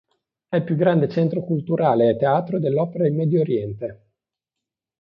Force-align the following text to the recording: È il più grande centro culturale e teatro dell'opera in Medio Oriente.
È 0.49 0.55
il 0.55 0.63
più 0.63 0.75
grande 0.75 1.07
centro 1.07 1.41
culturale 1.43 2.09
e 2.09 2.17
teatro 2.17 2.57
dell'opera 2.59 3.05
in 3.05 3.15
Medio 3.15 3.41
Oriente. 3.41 4.05